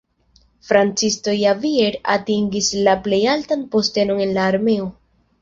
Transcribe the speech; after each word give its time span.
Francisco 0.69 1.33
Javier 1.41 1.97
atingis 2.15 2.71
la 2.89 2.97
plej 3.09 3.21
altan 3.35 3.63
postenon 3.77 4.27
en 4.27 4.35
la 4.41 4.49
armeo. 4.57 4.91